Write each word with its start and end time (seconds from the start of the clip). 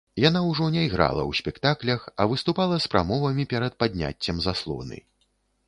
Яна 0.27 0.39
ўжо 0.45 0.69
не 0.75 0.85
іграла 0.85 1.23
ў 1.25 1.31
спектаклях, 1.39 2.07
а 2.21 2.27
выступала 2.33 2.75
з 2.87 2.91
прамовамі 2.95 3.47
перад 3.55 3.73
падняццем 3.85 4.43
заслоны. 4.51 4.97